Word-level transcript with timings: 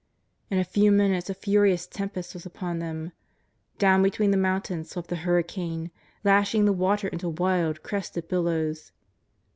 In 0.49 0.57
a 0.57 0.63
few 0.63 0.91
minutes 0.91 1.29
a 1.29 1.35
furious 1.35 1.85
tempest 1.85 2.33
was 2.33 2.43
upon 2.43 2.79
them. 2.79 3.11
Down 3.77 4.01
between 4.01 4.31
the 4.31 4.35
mountains 4.35 4.89
swept 4.89 5.11
tlie 5.11 5.17
hurricane, 5.17 5.91
lash 6.23 6.55
ing 6.55 6.65
the 6.65 6.73
water 6.73 7.07
into 7.09 7.29
wild, 7.29 7.83
crested 7.83 8.27
billows. 8.27 8.91